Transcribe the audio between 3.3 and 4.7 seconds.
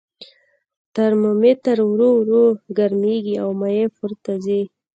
او مایع پورته ځي.